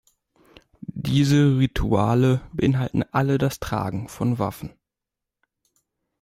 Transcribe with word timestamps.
Diese 0.79 1.59
Ritual- 1.59 2.41
beinhalten 2.53 3.03
alle 3.11 3.37
das 3.37 3.59
Tragen 3.59 4.07
von 4.09 4.39
Waffen. 4.39 4.73